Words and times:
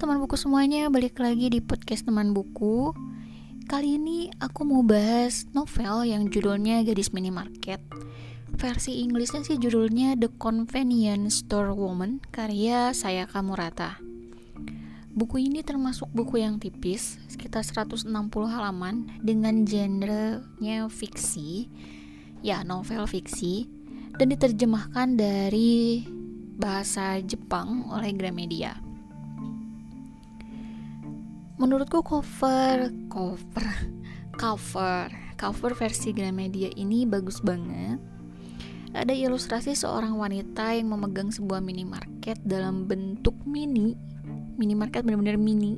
Teman 0.00 0.16
buku 0.16 0.32
semuanya, 0.32 0.88
balik 0.88 1.20
lagi 1.20 1.52
di 1.52 1.60
podcast 1.60 2.08
teman 2.08 2.32
buku. 2.32 2.96
Kali 3.68 4.00
ini 4.00 4.32
aku 4.40 4.64
mau 4.64 4.80
bahas 4.80 5.44
novel 5.52 6.08
yang 6.08 6.32
judulnya 6.32 6.80
Gadis 6.88 7.12
Minimarket. 7.12 7.84
Versi 8.56 9.04
Inggrisnya 9.04 9.44
sih 9.44 9.60
judulnya 9.60 10.16
The 10.16 10.32
Convenience 10.40 11.44
Store 11.44 11.76
Woman 11.76 12.16
karya 12.32 12.96
Sayaka 12.96 13.44
Murata. 13.44 14.00
Buku 15.12 15.36
ini 15.36 15.60
termasuk 15.60 16.08
buku 16.16 16.40
yang 16.40 16.56
tipis, 16.56 17.20
sekitar 17.28 17.60
160 17.60 18.08
halaman 18.48 19.04
dengan 19.20 19.68
genrenya 19.68 20.88
fiksi, 20.88 21.68
ya 22.40 22.64
novel 22.64 23.04
fiksi, 23.04 23.68
dan 24.16 24.32
diterjemahkan 24.32 25.20
dari 25.20 26.08
bahasa 26.56 27.20
Jepang 27.20 27.84
oleh 27.92 28.16
Gramedia 28.16 28.88
menurutku 31.60 32.00
cover 32.00 32.88
cover 33.12 33.68
cover 34.40 35.12
cover 35.36 35.72
versi 35.76 36.16
Gramedia 36.16 36.72
ini 36.72 37.04
bagus 37.04 37.44
banget. 37.44 38.00
Ada 38.96 39.12
ilustrasi 39.12 39.76
seorang 39.76 40.16
wanita 40.16 40.72
yang 40.72 40.88
memegang 40.88 41.28
sebuah 41.28 41.60
minimarket 41.60 42.40
dalam 42.48 42.88
bentuk 42.88 43.36
mini. 43.44 43.92
Minimarket 44.56 45.04
benar-benar 45.04 45.36
mini. 45.36 45.76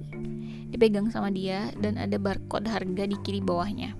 Dipegang 0.70 1.10
sama 1.10 1.34
dia 1.34 1.74
dan 1.82 1.98
ada 1.98 2.14
barcode 2.14 2.70
harga 2.70 3.02
di 3.02 3.18
kiri 3.26 3.42
bawahnya. 3.42 3.90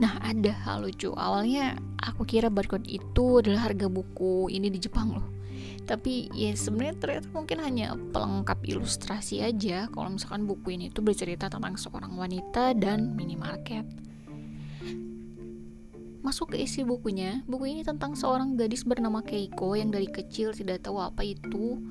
Nah 0.00 0.24
ada 0.24 0.56
hal 0.64 0.88
lucu. 0.88 1.12
Awalnya 1.12 1.76
aku 2.00 2.24
kira 2.24 2.48
barcode 2.48 2.88
itu 2.88 3.44
adalah 3.44 3.68
harga 3.68 3.92
buku. 3.92 4.48
Ini 4.48 4.72
di 4.72 4.80
Jepang 4.80 5.20
loh 5.20 5.41
tapi 5.82 6.30
ya 6.30 6.54
sebenarnya 6.54 6.94
ternyata 6.98 7.28
mungkin 7.34 7.58
hanya 7.58 7.98
pelengkap 8.14 8.62
ilustrasi 8.62 9.42
aja. 9.42 9.90
Kalau 9.90 10.14
misalkan 10.14 10.46
buku 10.46 10.78
ini 10.78 10.94
tuh 10.94 11.02
bercerita 11.02 11.50
tentang 11.50 11.74
seorang 11.74 12.14
wanita 12.14 12.74
dan 12.78 13.18
minimarket. 13.18 13.82
Masuk 16.22 16.54
ke 16.54 16.62
isi 16.62 16.86
bukunya 16.86 17.42
buku 17.50 17.74
ini 17.74 17.82
tentang 17.82 18.14
seorang 18.14 18.54
gadis 18.54 18.86
bernama 18.86 19.26
Keiko 19.26 19.74
yang 19.74 19.90
dari 19.90 20.06
kecil 20.06 20.54
tidak 20.54 20.86
tahu 20.86 21.02
apa 21.02 21.26
itu. 21.26 21.82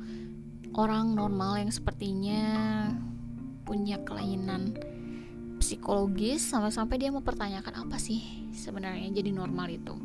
Orang 0.72 1.20
normal 1.20 1.60
yang 1.60 1.68
sepertinya 1.68 2.48
punya 3.68 4.00
kelainan 4.08 4.80
psikologis 5.60 6.48
sampai-sampai 6.48 6.96
dia 6.96 7.12
mempertanyakan 7.12 7.76
apa 7.76 8.00
sih 8.00 8.24
sebenarnya 8.56 9.12
jadi 9.12 9.36
normal 9.36 9.68
itu. 9.68 10.00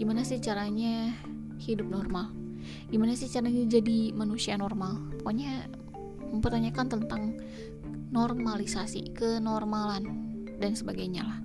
Gimana 0.00 0.24
sih 0.24 0.40
caranya 0.40 1.12
hidup 1.60 1.92
normal 1.92 2.45
gimana 2.88 3.16
sih 3.18 3.30
caranya 3.30 3.64
jadi 3.66 4.14
manusia 4.14 4.54
normal? 4.54 5.00
Pokoknya 5.20 5.66
mempertanyakan 6.30 6.86
tentang 6.86 7.22
normalisasi 8.10 9.14
kenormalan 9.16 10.04
dan 10.58 10.72
sebagainya 10.72 11.22
lah. 11.26 11.38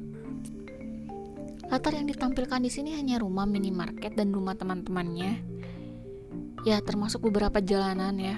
Latar 1.72 1.96
yang 1.96 2.08
ditampilkan 2.12 2.60
di 2.60 2.68
sini 2.68 3.00
hanya 3.00 3.24
rumah 3.24 3.48
minimarket 3.48 4.12
dan 4.20 4.36
rumah 4.36 4.60
teman-temannya. 4.60 5.40
Ya 6.68 6.78
termasuk 6.84 7.24
beberapa 7.32 7.64
jalanan 7.64 8.20
ya. 8.20 8.38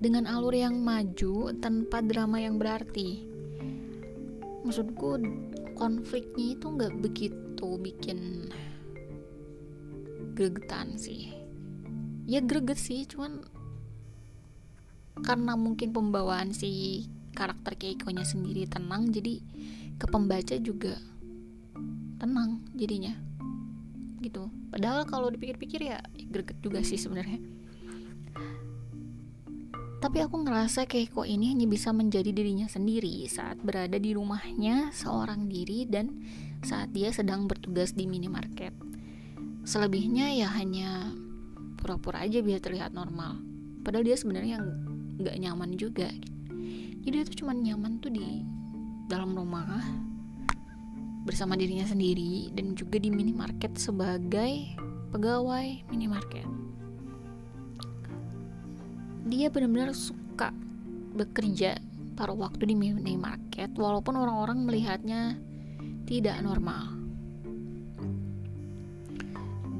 Dengan 0.00 0.24
alur 0.24 0.56
yang 0.56 0.80
maju 0.80 1.52
tanpa 1.60 2.00
drama 2.00 2.40
yang 2.40 2.56
berarti. 2.56 3.28
Maksudku 4.64 5.20
konfliknya 5.76 6.56
itu 6.56 6.66
nggak 6.72 6.94
begitu 7.04 7.68
bikin 7.76 8.48
gregetan 10.34 10.98
sih. 10.98 11.30
Ya 12.26 12.42
greget 12.42 12.76
sih 12.76 13.06
cuman 13.06 13.46
karena 15.22 15.54
mungkin 15.54 15.94
pembawaan 15.94 16.50
si 16.50 17.06
karakter 17.38 17.78
Keiko 17.78 18.10
nya 18.10 18.26
sendiri 18.26 18.66
tenang 18.66 19.14
jadi 19.14 19.38
ke 19.94 20.06
pembaca 20.10 20.58
juga 20.58 20.98
tenang 22.18 22.66
jadinya 22.74 23.14
gitu. 24.18 24.50
Padahal 24.74 25.06
kalau 25.06 25.30
dipikir-pikir 25.30 25.86
ya, 25.86 26.02
ya 26.02 26.26
greget 26.26 26.58
juga 26.58 26.82
sih 26.82 26.98
sebenarnya. 26.98 27.38
Tapi 30.02 30.20
aku 30.20 30.36
ngerasa 30.44 30.84
Keiko 30.84 31.24
ini 31.24 31.56
hanya 31.56 31.64
bisa 31.64 31.88
menjadi 31.94 32.28
dirinya 32.28 32.68
sendiri 32.68 33.24
saat 33.24 33.56
berada 33.64 33.96
di 33.96 34.12
rumahnya 34.12 34.92
seorang 34.92 35.48
diri 35.48 35.88
dan 35.88 36.20
saat 36.60 36.92
dia 36.92 37.08
sedang 37.08 37.48
bertugas 37.48 37.96
di 37.96 38.04
minimarket 38.04 38.93
selebihnya 39.64 40.28
ya 40.36 40.48
hanya 40.60 41.08
pura-pura 41.80 42.24
aja 42.24 42.44
biar 42.44 42.60
terlihat 42.60 42.92
normal. 42.92 43.40
Padahal 43.80 44.04
dia 44.04 44.16
sebenarnya 44.16 44.60
nggak 45.20 45.36
nyaman 45.40 45.76
juga. 45.80 46.08
Jadi 47.04 47.12
dia 47.12 47.24
tuh 47.24 47.44
cuma 47.44 47.52
nyaman 47.52 48.00
tuh 48.00 48.12
di 48.12 48.44
dalam 49.08 49.36
rumah 49.36 49.84
bersama 51.24 51.56
dirinya 51.56 51.84
sendiri 51.84 52.52
dan 52.52 52.76
juga 52.76 53.00
di 53.00 53.08
minimarket 53.08 53.76
sebagai 53.76 54.76
pegawai 55.12 55.84
minimarket. 55.88 56.48
Dia 59.24 59.48
benar-benar 59.48 59.96
suka 59.96 60.52
bekerja 61.16 61.80
paruh 62.16 62.36
waktu 62.36 62.68
di 62.68 62.76
minimarket 62.76 63.72
walaupun 63.76 64.20
orang-orang 64.20 64.68
melihatnya 64.68 65.40
tidak 66.04 66.36
normal 66.44 67.03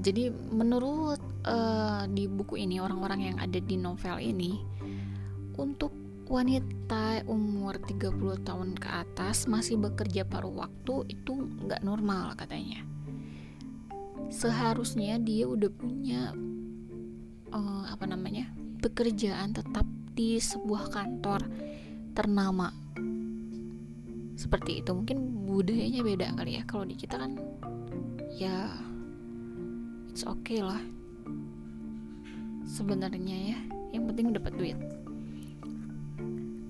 jadi 0.04 0.28
menurut 0.53 1.16
uh, 1.48 2.04
di 2.04 2.28
buku 2.28 2.60
ini 2.60 2.76
orang-orang 2.76 3.32
yang 3.32 3.37
ada 3.41 3.56
di 3.56 3.81
novel 3.81 4.20
ini 4.20 4.60
untuk 5.56 5.97
wanita 6.28 7.25
umur 7.25 7.81
30 7.81 8.44
tahun 8.44 8.76
ke 8.76 8.88
atas 8.88 9.48
masih 9.48 9.81
bekerja 9.81 10.28
paruh 10.28 10.53
waktu 10.53 11.09
itu 11.09 11.48
nggak 11.64 11.81
normal 11.81 12.37
katanya. 12.37 12.84
Seharusnya 14.28 15.16
dia 15.16 15.48
udah 15.48 15.72
punya 15.72 16.37
uh, 17.53 17.84
apa 17.88 18.04
namanya 18.04 18.53
pekerjaan 18.84 19.56
tetap 19.56 19.88
di 20.12 20.37
sebuah 20.37 20.93
kantor 20.93 21.48
ternama. 22.12 22.69
Seperti 24.37 24.84
itu. 24.84 24.93
Mungkin 24.93 25.48
budayanya 25.48 26.04
beda 26.04 26.37
kali 26.37 26.60
ya. 26.60 26.62
Kalau 26.69 26.84
di 26.84 26.93
kita 26.93 27.16
kan 27.16 27.41
ya 28.37 28.69
it's 30.14 30.22
okay 30.22 30.62
lah. 30.62 30.78
Sebenarnya 32.70 33.34
ya 33.50 33.58
yang 33.91 34.06
penting 34.06 34.30
dapat 34.30 34.54
duit. 34.54 34.78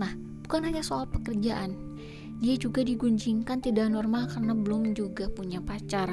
Nah 0.01 0.17
bukan 0.49 0.65
hanya 0.65 0.81
soal 0.81 1.05
pekerjaan. 1.05 1.77
Dia 2.41 2.57
juga 2.57 2.81
digunjingkan 2.81 3.61
tidak 3.61 3.93
normal 3.93 4.33
karena 4.33 4.57
belum 4.57 4.97
juga 4.97 5.29
punya 5.29 5.61
pacar. 5.61 6.09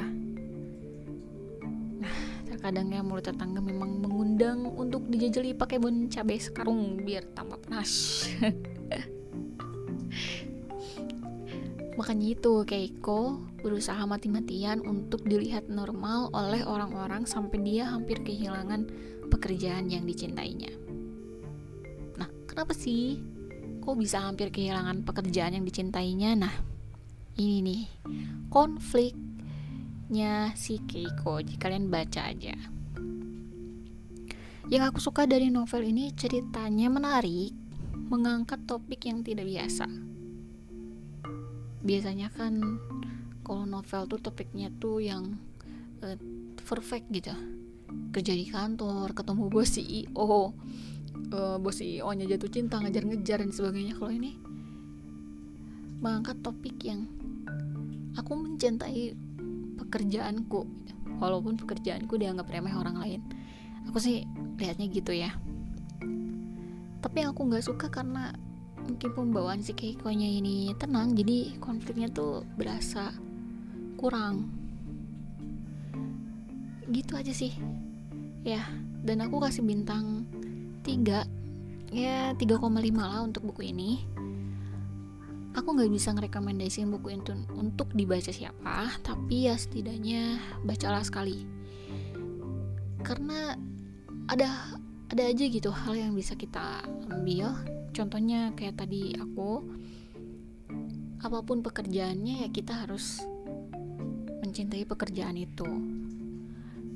Nah 2.04 2.16
terkadang 2.44 2.92
ya 2.92 3.00
mulut 3.00 3.24
tetangga 3.24 3.64
memang 3.64 4.04
mengundang 4.04 4.68
untuk 4.68 5.08
dijajali 5.08 5.56
pakai 5.56 5.80
bon 5.80 6.12
cabai 6.12 6.36
sekarung 6.36 7.00
biar 7.00 7.24
tambah 7.32 7.56
panas 7.64 8.28
Makanya 12.02 12.34
itu 12.34 12.66
Keiko 12.66 13.38
berusaha 13.62 14.02
mati-matian 14.10 14.82
untuk 14.82 15.22
dilihat 15.22 15.70
normal 15.70 16.34
oleh 16.34 16.66
orang-orang 16.66 17.30
sampai 17.30 17.62
dia 17.62 17.86
hampir 17.86 18.18
kehilangan 18.26 18.90
pekerjaan 19.30 19.86
yang 19.86 20.02
dicintainya. 20.02 20.74
Nah, 22.18 22.26
kenapa 22.50 22.74
sih? 22.74 23.22
Kok 23.86 23.94
bisa 23.94 24.18
hampir 24.18 24.50
kehilangan 24.50 25.06
pekerjaan 25.06 25.54
yang 25.54 25.62
dicintainya? 25.62 26.42
Nah, 26.42 26.50
ini 27.38 27.62
nih 27.62 27.82
konfliknya 28.50 30.50
si 30.58 30.82
Keiko. 30.82 31.38
Jika 31.38 31.70
kalian 31.70 31.86
baca 31.86 32.34
aja. 32.34 32.58
Yang 34.66 34.82
aku 34.90 34.98
suka 34.98 35.30
dari 35.30 35.54
novel 35.54 35.86
ini 35.86 36.10
ceritanya 36.18 36.90
menarik, 36.90 37.54
mengangkat 37.94 38.58
topik 38.66 39.06
yang 39.06 39.22
tidak 39.22 39.46
biasa 39.46 40.11
biasanya 41.82 42.30
kan 42.30 42.78
kalau 43.42 43.66
novel 43.66 44.06
tuh 44.06 44.22
topiknya 44.22 44.70
tuh 44.78 45.02
yang 45.02 45.38
uh, 46.02 46.16
perfect 46.62 47.10
gitu. 47.10 47.34
Kerja 48.14 48.32
di 48.32 48.48
kantor 48.48 49.12
ketemu 49.12 49.50
bos 49.52 49.68
CEO 49.76 50.54
uh, 51.32 51.56
bos 51.58 51.78
CEO 51.80 52.08
nya 52.14 52.24
jatuh 52.28 52.50
cinta 52.50 52.78
ngejar-ngejar 52.78 53.42
dan 53.42 53.50
sebagainya. 53.50 53.98
Kalau 53.98 54.12
ini 54.12 54.38
mengangkat 56.02 56.42
topik 56.42 56.82
yang 56.82 57.06
aku 58.18 58.32
mencintai 58.34 59.14
pekerjaanku 59.78 60.66
walaupun 61.22 61.54
pekerjaanku 61.54 62.18
dianggap 62.18 62.50
remeh 62.50 62.74
orang 62.74 62.98
lain. 62.98 63.20
Aku 63.90 63.98
sih 63.98 64.26
lihatnya 64.58 64.86
gitu 64.90 65.14
ya. 65.14 65.34
Tapi 67.02 67.16
yang 67.18 67.34
aku 67.34 67.50
nggak 67.50 67.66
suka 67.66 67.90
karena 67.90 68.30
mungkin 68.92 69.16
pembawaan 69.16 69.64
si 69.64 69.72
Keiko-nya 69.72 70.28
ini 70.28 70.76
tenang 70.76 71.16
jadi 71.16 71.56
konfliknya 71.56 72.12
tuh 72.12 72.44
berasa 72.60 73.16
kurang. 73.96 74.52
Gitu 76.92 77.16
aja 77.16 77.32
sih. 77.32 77.56
Ya 78.44 78.60
dan 79.00 79.24
aku 79.24 79.40
kasih 79.40 79.64
bintang 79.64 80.28
3 80.84 81.24
ya 81.88 82.36
3,5 82.36 82.68
lah 83.00 83.24
untuk 83.24 83.48
buku 83.48 83.72
ini. 83.72 84.04
Aku 85.56 85.72
nggak 85.72 85.88
bisa 85.88 86.12
ngerekomendasiin 86.12 86.92
buku 86.92 87.16
itu 87.16 87.32
untuk 87.56 87.88
dibaca 87.96 88.28
siapa 88.28 88.92
tapi 89.00 89.48
ya 89.48 89.56
setidaknya 89.56 90.36
bacalah 90.68 91.00
sekali. 91.00 91.48
Karena 93.00 93.56
ada 94.28 94.76
ada 95.08 95.22
aja 95.24 95.44
gitu 95.48 95.72
hal 95.72 95.96
yang 95.96 96.12
bisa 96.12 96.36
kita 96.36 96.84
ambil 97.08 97.56
contohnya 97.92 98.56
kayak 98.56 98.80
tadi 98.80 99.14
aku 99.14 99.62
apa 101.22 101.38
pun 101.46 101.62
pekerjaannya 101.62 102.42
ya 102.44 102.48
kita 102.50 102.82
harus 102.82 103.22
mencintai 104.42 104.84
pekerjaan 104.84 105.38
itu. 105.38 105.68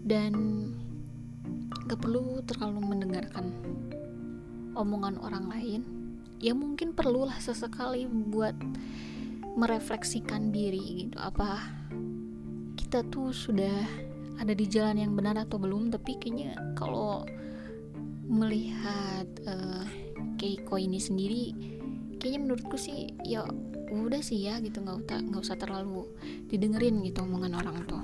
Dan 0.06 0.34
gak 1.86 2.02
perlu 2.02 2.42
terlalu 2.42 2.80
mendengarkan 2.82 3.54
omongan 4.74 5.16
orang 5.22 5.46
lain. 5.48 5.80
Ya 6.42 6.52
mungkin 6.52 6.92
perlulah 6.92 7.38
sesekali 7.40 8.04
buat 8.10 8.54
merefleksikan 9.56 10.52
diri 10.52 11.06
gitu. 11.06 11.16
Apa 11.16 11.64
kita 12.76 13.06
tuh 13.08 13.32
sudah 13.32 13.88
ada 14.36 14.52
di 14.52 14.68
jalan 14.68 15.00
yang 15.00 15.12
benar 15.16 15.38
atau 15.48 15.56
belum? 15.56 15.88
Tapi 15.88 16.18
kayaknya 16.20 16.54
kalau 16.76 17.24
melihat 18.26 19.26
uh, 19.46 19.86
Keiko 20.36 20.76
ini 20.76 21.00
sendiri 21.00 21.44
kayaknya 22.16 22.40
menurutku 22.42 22.76
sih 22.80 23.12
ya 23.22 23.44
udah 23.92 24.18
sih 24.18 24.42
ya 24.42 24.58
gitu 24.58 24.82
nggak 24.82 25.06
usah 25.06 25.18
nggak 25.22 25.42
usah 25.46 25.56
terlalu 25.58 26.10
didengerin 26.50 27.00
gitu 27.06 27.22
omongan 27.22 27.54
orang 27.54 27.86
tuh 27.86 28.02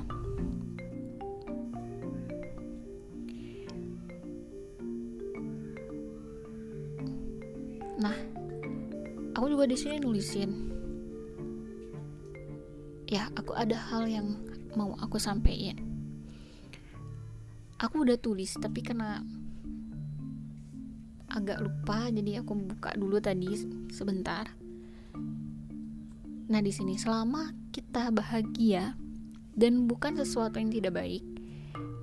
Nah, 8.03 8.19
aku 9.38 9.47
juga 9.47 9.70
di 9.70 9.79
sini 9.79 10.03
nulisin. 10.03 10.50
Ya, 13.06 13.31
aku 13.38 13.55
ada 13.55 13.79
hal 13.79 14.11
yang 14.11 14.43
mau 14.75 14.99
aku 14.99 15.23
sampein. 15.23 15.79
Aku 17.79 18.03
udah 18.03 18.19
tulis, 18.19 18.58
tapi 18.58 18.82
karena 18.82 19.23
agak 21.32 21.64
lupa, 21.64 22.12
jadi 22.12 22.44
aku 22.44 22.52
buka 22.55 22.93
dulu 22.94 23.17
tadi 23.19 23.49
sebentar. 23.88 24.52
Nah, 26.52 26.61
di 26.61 26.69
sini 26.69 27.00
selama 27.00 27.56
kita 27.73 28.12
bahagia 28.12 28.93
dan 29.56 29.88
bukan 29.88 30.20
sesuatu 30.20 30.61
yang 30.61 30.69
tidak 30.69 31.00
baik, 31.00 31.25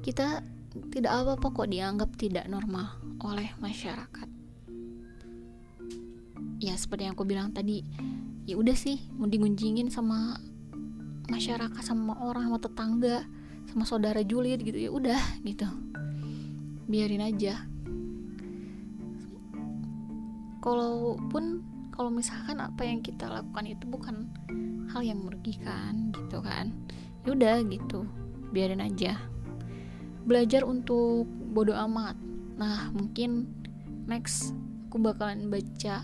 kita 0.01 0.41
tidak 0.89 1.11
apa-apa 1.13 1.47
kok 1.53 1.69
dianggap 1.69 2.09
tidak 2.17 2.49
normal 2.49 2.97
oleh 3.21 3.53
masyarakat. 3.61 4.27
Ya 6.59 6.73
seperti 6.75 7.07
yang 7.07 7.13
aku 7.13 7.29
bilang 7.29 7.53
tadi 7.53 7.85
ya 8.49 8.57
udah 8.57 8.73
sih 8.73 8.97
mau 9.15 9.29
digunjingin 9.29 9.93
sama 9.93 10.41
masyarakat 11.29 11.85
sama 11.85 12.17
orang 12.25 12.49
sama 12.49 12.57
tetangga 12.57 13.17
sama 13.69 13.85
saudara 13.85 14.25
julid 14.25 14.65
gitu 14.65 14.75
ya 14.75 14.89
udah 14.89 15.21
gitu. 15.45 15.69
Biarin 16.89 17.21
aja 17.21 17.68
kalaupun 20.59 21.63
kalau 21.95 22.11
misalkan 22.13 22.63
apa 22.63 22.87
yang 22.87 23.03
kita 23.03 23.27
lakukan 23.27 23.67
itu 23.67 23.83
bukan 23.87 24.31
hal 24.91 25.03
yang 25.03 25.19
merugikan 25.19 26.15
gitu 26.15 26.39
kan 26.39 26.71
ya 27.27 27.35
udah 27.35 27.59
gitu 27.67 28.07
biarin 28.49 28.81
aja. 28.81 29.17
Belajar 30.25 30.65
untuk 30.65 31.25
bodoh 31.25 31.77
amat. 31.89 32.17
Nah 32.57 32.89
mungkin 32.93 33.49
next 34.09 34.53
aku 34.89 34.97
bakalan 35.01 35.49
baca 35.53 36.01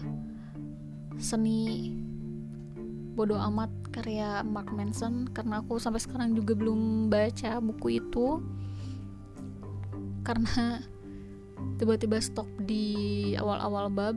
seni 1.17 1.93
bodoh 3.15 3.39
amat 3.39 3.71
karya 3.95 4.43
Mark 4.43 4.75
Manson 4.75 5.25
karena 5.31 5.63
aku 5.63 5.79
sampai 5.79 6.03
sekarang 6.03 6.35
juga 6.35 6.53
belum 6.53 7.09
baca 7.09 7.57
buku 7.61 8.01
itu. 8.01 8.41
Karena 10.25 10.81
tiba-tiba 11.77 12.17
stop 12.23 12.47
di 12.63 13.33
awal-awal 13.35 13.91
bab 13.91 14.15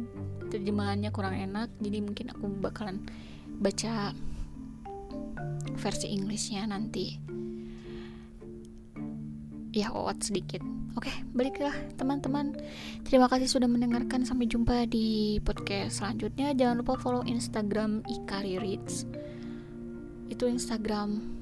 terjemahannya 0.49 1.11
kurang 1.13 1.37
enak 1.37 1.69
jadi 1.83 1.99
mungkin 2.01 2.33
aku 2.33 2.49
bakalan 2.63 3.05
baca 3.59 4.15
versi 5.79 6.15
Inggrisnya 6.15 6.65
nanti 6.67 7.19
ya 9.75 9.93
awat 9.93 10.25
sedikit 10.25 10.65
Oke, 10.99 11.15
baliklah 11.31 11.71
teman-teman. 11.95 12.59
Terima 13.07 13.31
kasih 13.31 13.47
sudah 13.47 13.71
mendengarkan. 13.71 14.27
Sampai 14.27 14.51
jumpa 14.51 14.91
di 14.91 15.39
podcast 15.47 16.03
selanjutnya. 16.03 16.51
Jangan 16.59 16.83
lupa 16.83 16.99
follow 16.99 17.23
Instagram 17.23 18.03
Ikari 18.11 18.59
Reads. 18.59 19.07
Itu 20.27 20.51
Instagram 20.51 21.38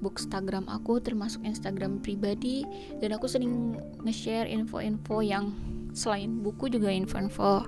bookstagram 0.00 0.68
aku 0.68 1.00
termasuk 1.00 1.44
Instagram 1.44 2.00
pribadi 2.04 2.64
dan 3.00 3.16
aku 3.16 3.26
sering 3.26 3.76
nge-share 4.04 4.48
info-info 4.48 5.24
yang 5.24 5.56
selain 5.96 6.44
buku 6.44 6.68
juga 6.68 6.92
info-info 6.92 7.64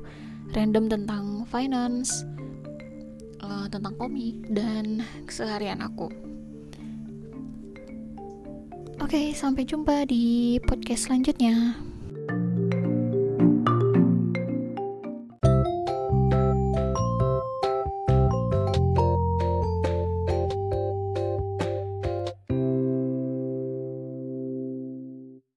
random 0.53 0.89
tentang 0.89 1.45
finance, 1.49 2.25
uh, 3.41 3.69
tentang 3.69 3.97
komik 3.97 4.37
dan 4.53 5.05
keseharian 5.25 5.81
aku. 5.81 6.09
Oke, 8.99 9.33
sampai 9.33 9.63
jumpa 9.65 10.05
di 10.11 10.59
podcast 10.67 11.09
selanjutnya. 11.09 11.79